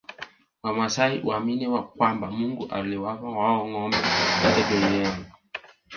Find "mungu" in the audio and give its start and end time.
2.31-2.67